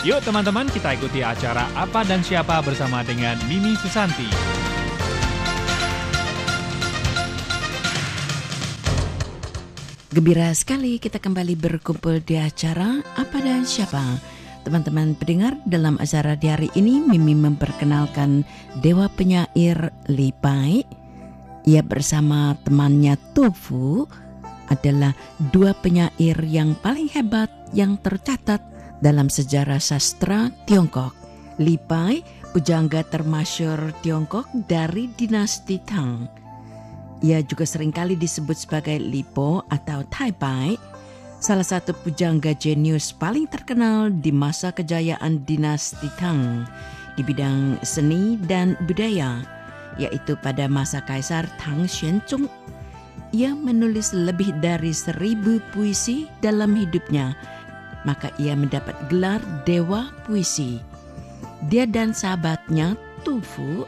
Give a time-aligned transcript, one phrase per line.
[0.00, 4.24] Yuk teman-teman kita ikuti acara Apa dan Siapa bersama dengan Mimi Susanti.
[10.08, 14.16] Gembira sekali kita kembali berkumpul di acara Apa dan Siapa.
[14.64, 18.40] Teman-teman pendengar, dalam acara di hari ini Mimi memperkenalkan
[18.80, 20.80] Dewa Penyair Lipai.
[21.68, 24.08] Ia bersama temannya Tofu
[24.72, 25.12] adalah
[25.52, 28.69] dua penyair yang paling hebat yang tercatat
[29.00, 31.16] dalam sejarah sastra Tiongkok.
[31.60, 36.40] Lipai, pujangga termasyur Tiongkok dari dinasti Tang
[37.20, 40.80] ia juga sering kali disebut sebagai Lipo atau Taipai,
[41.36, 46.64] salah satu pujangga jenius paling terkenal di masa kejayaan dinasti Tang
[47.20, 49.44] di bidang seni dan budaya,
[50.00, 52.48] yaitu pada masa Kaisar Tang Xuanzong.
[53.36, 57.36] Ia menulis lebih dari seribu puisi dalam hidupnya,
[58.08, 60.80] maka ia mendapat gelar Dewa Puisi.
[61.68, 63.36] Dia dan sahabatnya Tu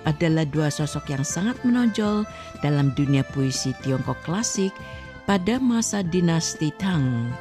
[0.05, 2.29] adalah dua sosok yang sangat menonjol
[2.61, 4.77] dalam dunia puisi Tiongkok klasik
[5.25, 7.33] pada masa dinasti Tang.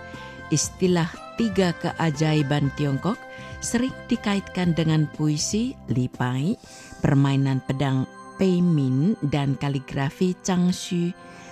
[0.56, 3.20] Istilah tiga keajaiban Tiongkok
[3.60, 6.56] sering dikaitkan dengan puisi Li Pai,
[7.04, 8.08] permainan pedang
[8.40, 11.12] Pei Min, dan kaligrafi Chang Xu.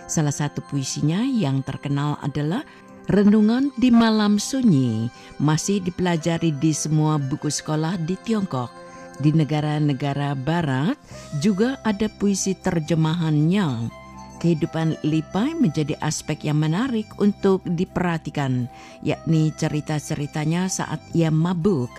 [0.09, 2.64] Salah satu puisinya yang terkenal adalah
[3.09, 5.09] Renungan di Malam Sunyi,
[5.41, 8.69] masih dipelajari di semua buku sekolah di Tiongkok.
[9.17, 10.93] Di negara-negara barat
[11.41, 13.89] juga ada puisi terjemahannya.
[14.38, 18.69] Kehidupan Lipai menjadi aspek yang menarik untuk diperhatikan,
[19.01, 21.89] yakni cerita-ceritanya saat ia mabuk,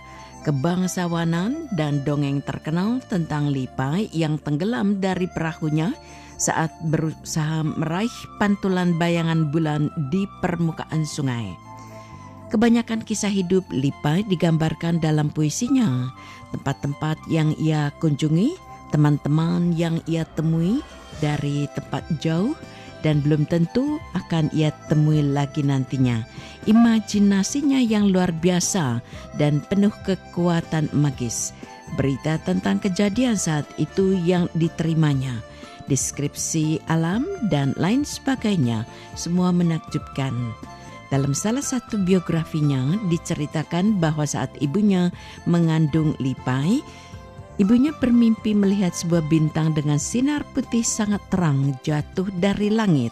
[0.46, 5.90] kebangsawanan dan dongeng terkenal tentang Lipai yang tenggelam dari perahunya
[6.40, 8.10] saat berusaha meraih
[8.40, 11.52] pantulan bayangan bulan di permukaan sungai.
[12.50, 16.10] Kebanyakan kisah hidup Lipai digambarkan dalam puisinya.
[16.50, 18.58] Tempat-tempat yang ia kunjungi,
[18.90, 20.82] teman-teman yang ia temui
[21.22, 22.58] dari tempat jauh
[23.06, 26.26] dan belum tentu akan ia temui lagi nantinya.
[26.66, 28.98] Imajinasinya yang luar biasa
[29.38, 31.54] dan penuh kekuatan magis.
[31.94, 35.42] Berita tentang kejadian saat itu yang diterimanya,
[35.90, 38.86] deskripsi alam dan lain sebagainya,
[39.18, 40.32] semua menakjubkan.
[41.10, 45.10] Dalam salah satu biografinya diceritakan bahwa saat ibunya
[45.42, 46.78] mengandung Lipai,
[47.58, 53.10] ibunya bermimpi melihat sebuah bintang dengan sinar putih sangat terang jatuh dari langit.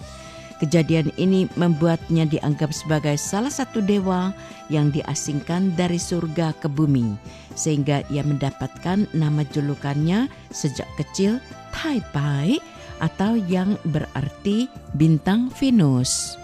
[0.58, 4.34] Kejadian ini membuatnya dianggap sebagai salah satu dewa
[4.66, 7.14] yang diasingkan dari surga ke bumi,
[7.54, 11.38] sehingga ia mendapatkan nama julukannya sejak kecil
[11.70, 12.58] Taipai
[12.98, 14.66] atau yang berarti
[14.98, 16.34] bintang Venus.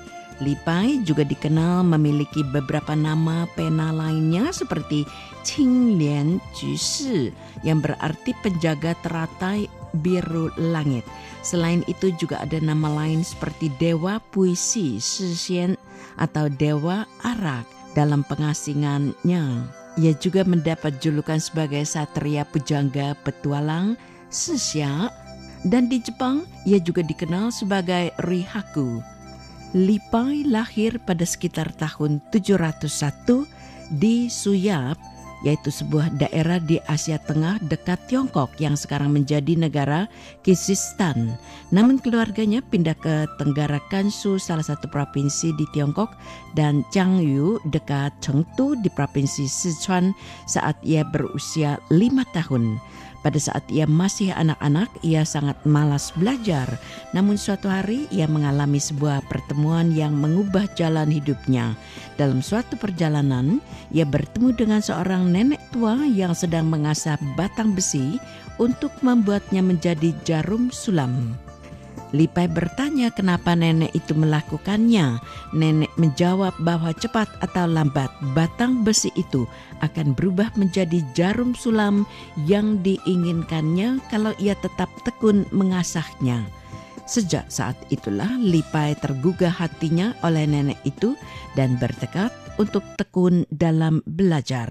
[0.42, 5.06] Lipai juga dikenal memiliki beberapa nama pena lainnya seperti
[5.46, 7.30] Qing Lian Ju Shi
[7.62, 9.70] yang berarti penjaga teratai
[10.02, 11.06] biru langit.
[11.44, 15.78] Selain itu juga ada nama lain seperti Dewa Puisi Shi Xian
[16.18, 19.44] atau Dewa Arak dalam pengasingannya.
[19.94, 23.94] Ia juga mendapat julukan sebagai Satria Pujangga Petualang
[24.26, 25.06] Shixia
[25.62, 29.14] dan di Jepang ia juga dikenal sebagai Rihaku
[29.74, 32.86] Lipai lahir pada sekitar tahun 701
[33.90, 34.94] di Suyap,
[35.44, 40.08] yaitu sebuah daerah di Asia Tengah dekat Tiongkok yang sekarang menjadi negara
[40.42, 41.36] Kyrgyzstan.
[41.70, 46.16] Namun keluarganya pindah ke Tenggara Kansu, salah satu provinsi di Tiongkok,
[46.56, 50.16] dan Jiangyu dekat Chengdu di provinsi Sichuan
[50.48, 52.80] saat ia berusia lima tahun.
[53.24, 56.68] Pada saat ia masih anak-anak, ia sangat malas belajar.
[57.16, 61.72] Namun suatu hari ia mengalami sebuah pertemuan yang mengubah jalan hidupnya.
[62.20, 68.20] Dalam suatu perjalanan, ia bertemu dengan seorang nenek tua yang sedang mengasah batang besi
[68.60, 71.32] untuk membuatnya menjadi jarum sulam.
[72.14, 75.18] Lipai bertanya kenapa nenek itu melakukannya.
[75.50, 78.06] Nenek menjawab bahwa cepat atau lambat
[78.38, 79.50] batang besi itu
[79.82, 82.06] akan berubah menjadi jarum sulam
[82.46, 86.46] yang diinginkannya kalau ia tetap tekun mengasahnya.
[87.04, 91.18] Sejak saat itulah Lipai tergugah hatinya oleh nenek itu
[91.58, 92.30] dan bertekad
[92.62, 94.70] untuk tekun dalam belajar.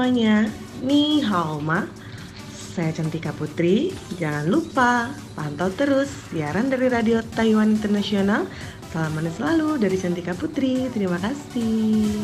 [0.00, 0.48] semuanya,
[0.80, 1.84] ni hao ma.
[2.56, 3.92] Saya Cantika Putri.
[4.16, 8.48] Jangan lupa pantau terus siaran dari Radio Taiwan Internasional.
[8.96, 10.88] Salam selalu dari Cantika Putri.
[10.88, 12.16] Terima kasih.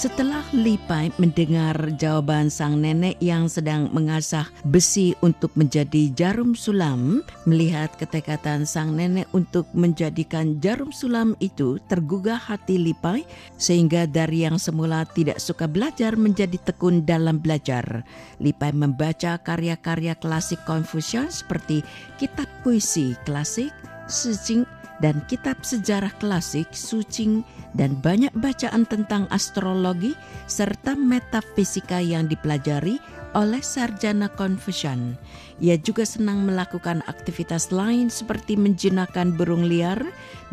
[0.00, 7.20] Setelah Li Pai mendengar jawaban sang nenek yang sedang mengasah besi untuk menjadi jarum sulam,
[7.44, 13.28] melihat ketekatan sang nenek untuk menjadikan jarum sulam itu tergugah hati Li Pai
[13.60, 18.00] sehingga dari yang semula tidak suka belajar menjadi tekun dalam belajar.
[18.40, 21.84] Li Pai membaca karya-karya klasik Confucius seperti
[22.16, 23.68] kitab puisi klasik,
[24.08, 24.64] Sijing,
[25.00, 27.42] dan kitab sejarah klasik, Sucing,
[27.72, 30.12] dan banyak bacaan tentang astrologi
[30.46, 33.00] serta metafisika yang dipelajari
[33.34, 35.14] oleh sarjana Confucian.
[35.62, 40.00] Ia juga senang melakukan aktivitas lain seperti menjinakkan burung liar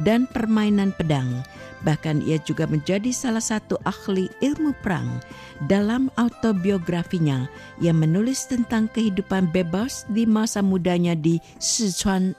[0.03, 1.41] dan permainan pedang.
[1.85, 5.21] Bahkan ia juga menjadi salah satu ahli ilmu perang.
[5.69, 7.45] Dalam autobiografinya,
[7.81, 12.33] ia menulis tentang kehidupan bebas di masa mudanya di Sichuan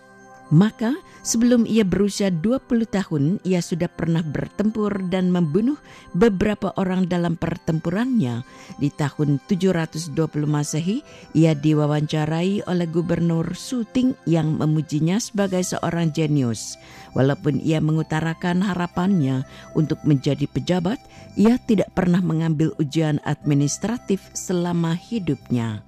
[0.48, 5.76] maka sebelum ia berusia 20 tahun, ia sudah pernah bertempur dan membunuh
[6.16, 8.44] beberapa orang dalam pertempurannya.
[8.80, 10.16] Di tahun 720
[10.48, 11.04] Masehi,
[11.36, 16.80] ia diwawancarai oleh gubernur Suting yang memujinya sebagai seorang jenius.
[17.12, 19.44] Walaupun ia mengutarakan harapannya
[19.76, 21.00] untuk menjadi pejabat,
[21.36, 25.87] ia tidak pernah mengambil ujian administratif selama hidupnya.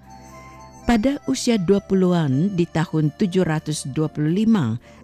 [0.89, 3.95] Pada usia 20-an di tahun 725,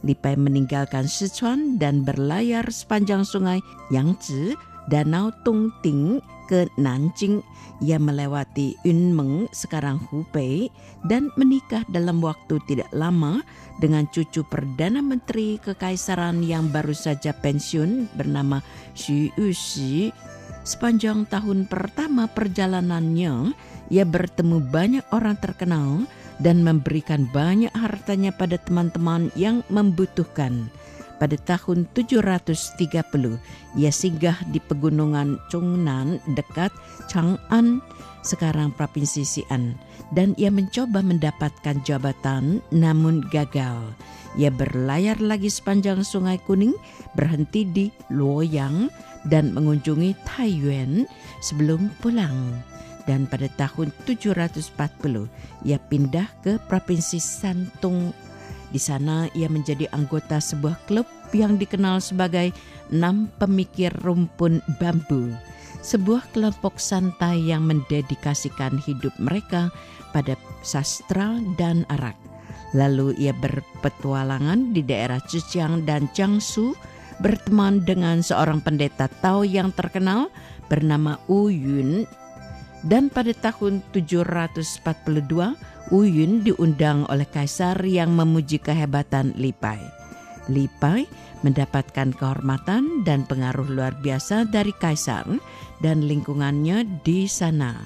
[0.03, 3.63] Lipai meninggalkan Sichuan dan berlayar sepanjang sungai
[3.93, 4.57] Yangtze,
[4.91, 6.19] Danau Tungting
[6.51, 7.43] ke Nanjing.
[7.85, 10.73] Ia melewati Yunmeng, sekarang Hubei,
[11.05, 13.45] dan menikah dalam waktu tidak lama
[13.77, 18.65] dengan cucu Perdana Menteri Kekaisaran yang baru saja pensiun bernama
[18.97, 20.09] Xu Yuxi.
[20.67, 23.55] Sepanjang tahun pertama perjalanannya,
[23.93, 26.07] ia bertemu banyak orang terkenal
[26.43, 30.69] dan memberikan banyak hartanya pada teman-teman yang membutuhkan.
[31.17, 33.41] Pada tahun 730,
[33.81, 36.69] ia singgah di pegunungan Chongnan dekat
[37.09, 37.81] Chang'an,
[38.21, 39.81] sekarang Provinsi Xi'an,
[40.13, 43.97] dan ia mencoba mendapatkan jabatan namun gagal.
[44.37, 46.77] Ia berlayar lagi sepanjang Sungai Kuning,
[47.17, 48.93] berhenti di Luoyang,
[49.25, 51.09] dan mengunjungi Taiyuan
[51.41, 52.61] sebelum pulang
[53.07, 54.67] dan pada tahun 740
[55.65, 58.13] ia pindah ke Provinsi Santung.
[58.75, 62.51] Di sana ia menjadi anggota sebuah klub yang dikenal sebagai
[62.91, 65.35] Enam Pemikir Rumpun Bambu,
[65.83, 69.71] sebuah kelompok santai yang mendedikasikan hidup mereka
[70.11, 70.35] pada
[70.67, 72.19] sastra dan arak.
[72.75, 76.75] Lalu ia berpetualangan di daerah Zhejiang dan Jiangsu
[77.23, 80.29] berteman dengan seorang pendeta Tao yang terkenal
[80.69, 82.05] bernama Wu Yun
[82.87, 84.87] dan pada tahun 742,
[85.95, 89.79] Uyun diundang oleh kaisar yang memuji kehebatan Lipai.
[90.47, 91.07] Lipai
[91.43, 95.27] mendapatkan kehormatan dan pengaruh luar biasa dari kaisar
[95.83, 97.83] dan lingkungannya di sana.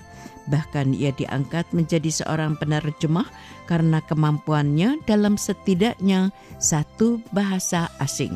[0.48, 3.28] Bahkan ia diangkat menjadi seorang penerjemah
[3.68, 8.34] karena kemampuannya dalam setidaknya satu bahasa asing.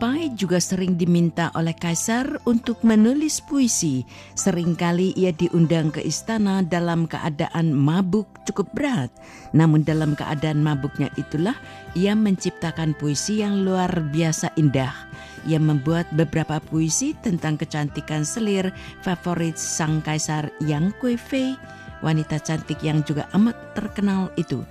[0.00, 4.00] Pai juga sering diminta oleh kaisar untuk menulis puisi.
[4.32, 9.12] Seringkali ia diundang ke istana dalam keadaan mabuk cukup berat.
[9.52, 11.52] Namun dalam keadaan mabuknya itulah
[11.92, 14.96] ia menciptakan puisi yang luar biasa indah.
[15.44, 18.72] Ia membuat beberapa puisi tentang kecantikan selir
[19.04, 21.60] favorit sang kaisar Yang Kuifei,
[22.00, 24.64] wanita cantik yang juga amat terkenal itu.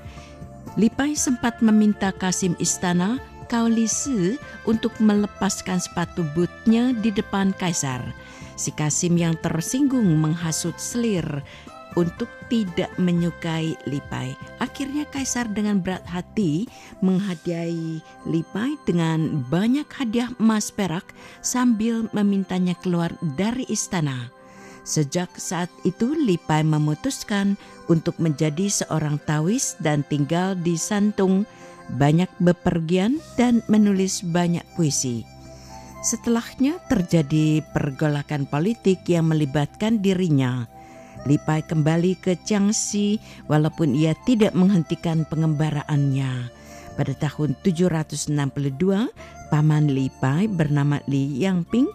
[0.73, 4.37] Lipai sempat meminta Kasim Istana Kau Lisi
[4.69, 7.99] untuk melepaskan sepatu bootnya di depan kaisar.
[8.53, 11.25] Si Kasim yang tersinggung menghasut selir
[11.97, 14.37] untuk tidak menyukai Lipai.
[14.61, 16.69] Akhirnya kaisar dengan berat hati
[17.01, 21.09] menghadiahi Lipai dengan banyak hadiah emas perak
[21.41, 24.29] sambil memintanya keluar dari istana.
[24.85, 27.57] Sejak saat itu Lipai memutuskan
[27.89, 31.45] untuk menjadi seorang tawis dan tinggal di Santung
[31.97, 35.25] banyak bepergian dan menulis banyak puisi.
[35.99, 40.63] Setelahnya terjadi pergolakan politik yang melibatkan dirinya.
[41.27, 43.19] Lipai kembali ke Jiangxi
[43.51, 46.55] walaupun ia tidak menghentikan pengembaraannya.
[46.95, 48.31] Pada tahun 762,
[49.51, 51.87] paman Lipai bernama Li Yangping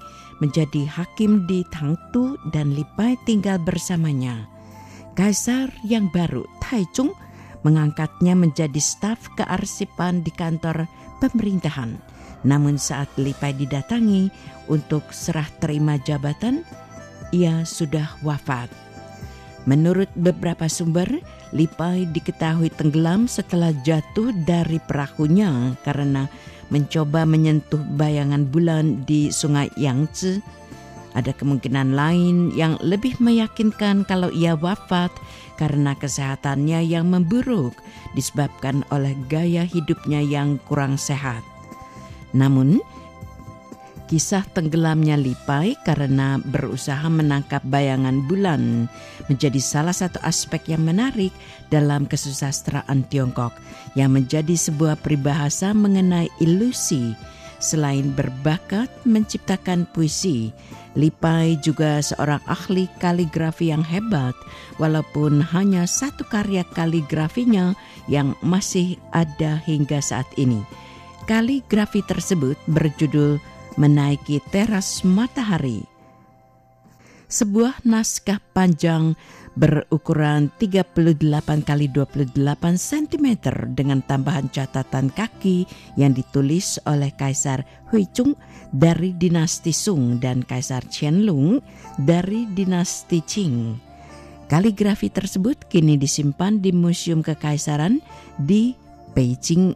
[0.45, 4.45] menjadi hakim di Tangtu dan Lipai tinggal bersamanya.
[5.17, 7.17] Kaisar yang baru Taichung
[7.64, 10.87] mengangkatnya menjadi staf kearsipan di kantor
[11.18, 11.97] pemerintahan.
[12.44, 14.28] Namun saat Lipai didatangi
[14.68, 16.61] untuk serah terima jabatan,
[17.33, 18.68] ia sudah wafat.
[19.64, 21.09] Menurut beberapa sumber,
[21.56, 26.28] Lipai diketahui tenggelam setelah jatuh dari perahunya karena
[26.68, 30.44] mencoba menyentuh bayangan bulan di sungai Yangtze.
[31.14, 35.14] Ada kemungkinan lain yang lebih meyakinkan kalau ia wafat
[35.54, 37.78] karena kesehatannya yang memburuk
[38.18, 41.47] disebabkan oleh gaya hidupnya yang kurang sehat.
[42.35, 42.83] Namun,
[44.11, 48.90] kisah tenggelamnya Lipai karena berusaha menangkap bayangan bulan
[49.30, 51.33] menjadi salah satu aspek yang menarik
[51.71, 53.54] dalam kesusastraan Tiongkok
[53.94, 57.14] yang menjadi sebuah peribahasa mengenai ilusi
[57.58, 60.54] selain berbakat menciptakan puisi
[60.94, 64.34] Lipai juga seorang ahli kaligrafi yang hebat,
[64.78, 67.75] walaupun hanya satu karya kaligrafinya
[68.06, 70.62] yang masih ada hingga saat ini.
[71.26, 73.42] Kaligrafi tersebut berjudul
[73.75, 75.82] Menaiki Teras Matahari.
[77.26, 79.18] Sebuah naskah panjang
[79.54, 81.14] berukuran 38
[81.62, 82.34] kali 28
[82.75, 83.26] cm
[83.75, 87.62] dengan tambahan catatan kaki yang ditulis oleh Kaisar
[87.94, 88.34] Huizhong
[88.75, 91.62] dari dinasti Sung dan Kaisar Qianlong
[92.02, 93.78] dari dinasti Qing.
[94.44, 98.04] Kaligrafi tersebut kini disimpan di Museum Kekaisaran
[98.37, 98.76] di
[99.16, 99.73] Beijing.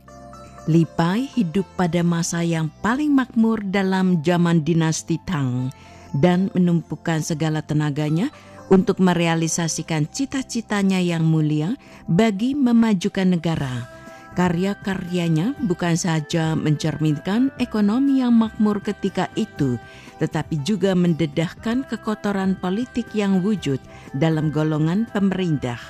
[0.69, 5.73] Li Pai hidup pada masa yang paling makmur dalam zaman dinasti Tang
[6.13, 8.29] dan menumpukan segala tenaganya
[8.69, 11.77] untuk merealisasikan cita-citanya yang mulia
[12.09, 13.99] bagi memajukan negara.
[14.39, 19.83] Karya-karyanya bukan saja mencerminkan ekonomi yang makmur ketika itu,
[20.23, 23.83] tetapi juga mendedahkan kekotoran politik yang wujud
[24.15, 25.81] dalam golongan pemerintah.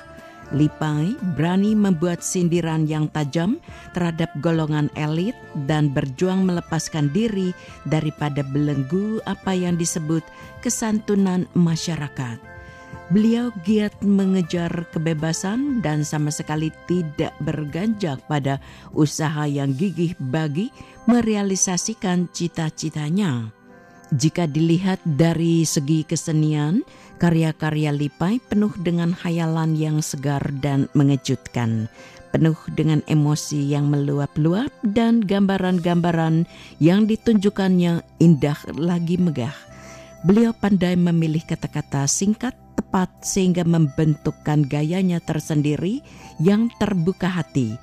[0.49, 3.61] Lipai berani membuat sindiran yang tajam
[3.93, 5.37] terhadap golongan elit
[5.69, 7.53] dan berjuang melepaskan diri
[7.85, 10.25] daripada belenggu apa yang disebut
[10.65, 12.48] kesantunan masyarakat.
[13.09, 18.61] Beliau giat mengejar kebebasan dan sama sekali tidak berganjak pada
[18.93, 20.69] usaha yang gigih bagi
[21.09, 23.49] merealisasikan cita-citanya.
[24.13, 26.85] Jika dilihat dari segi kesenian,
[27.17, 31.89] karya-karya Lipai penuh dengan hayalan yang segar dan mengejutkan,
[32.29, 36.45] penuh dengan emosi yang meluap-luap dan gambaran-gambaran
[36.77, 39.57] yang ditunjukkannya indah lagi megah.
[40.21, 42.53] Beliau pandai memilih kata-kata singkat
[42.89, 46.01] tepat sehingga membentukkan gayanya tersendiri
[46.41, 47.77] yang terbuka hati.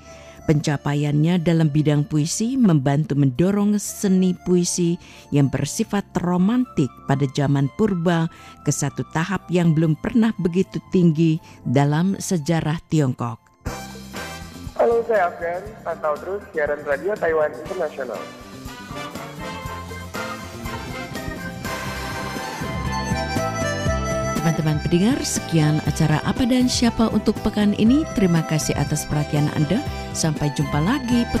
[0.51, 4.99] Pencapaiannya dalam bidang puisi membantu mendorong seni puisi
[5.31, 8.27] yang bersifat romantik pada zaman purba
[8.67, 13.39] ke satu tahap yang belum pernah begitu tinggi dalam sejarah Tiongkok.
[14.75, 15.63] Halo, saya Afgan.
[15.87, 18.46] Pantau terus siaran radio Taiwan Internasional.
[24.57, 28.01] Teman-teman pendengar, sekian acara apa dan siapa untuk pekan ini.
[28.17, 29.77] Terima kasih atas perhatian Anda.
[30.17, 31.29] Sampai jumpa lagi.